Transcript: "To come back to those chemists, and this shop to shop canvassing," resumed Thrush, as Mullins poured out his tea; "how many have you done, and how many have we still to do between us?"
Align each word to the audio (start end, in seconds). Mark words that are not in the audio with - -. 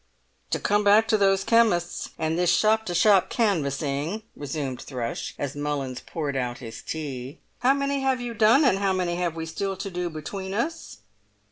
"To 0.49 0.57
come 0.59 0.83
back 0.83 1.07
to 1.09 1.15
those 1.19 1.43
chemists, 1.43 2.09
and 2.17 2.35
this 2.35 2.49
shop 2.51 2.87
to 2.87 2.95
shop 2.95 3.29
canvassing," 3.29 4.23
resumed 4.35 4.81
Thrush, 4.81 5.35
as 5.37 5.55
Mullins 5.55 5.99
poured 5.99 6.35
out 6.35 6.57
his 6.57 6.81
tea; 6.81 7.37
"how 7.59 7.75
many 7.75 7.99
have 7.99 8.19
you 8.19 8.33
done, 8.33 8.65
and 8.65 8.79
how 8.79 8.93
many 8.93 9.17
have 9.17 9.35
we 9.35 9.45
still 9.45 9.77
to 9.77 9.91
do 9.91 10.09
between 10.09 10.55
us?" 10.55 10.97